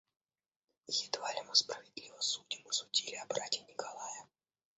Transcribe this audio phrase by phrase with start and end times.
[0.87, 4.27] И едва ли мы справедливо судим и судили о брате Николае.